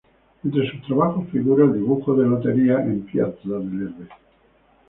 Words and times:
Entre 0.43 0.67
sus 0.67 0.81
trabajos 0.87 1.29
figura 1.29 1.63
el 1.63 1.73
Dibujo 1.73 2.15
de 2.15 2.25
Lotería 2.27 2.79
en 2.83 3.01
Piazza 3.05 3.39
del 3.49 3.83
Erbe. 3.83 4.09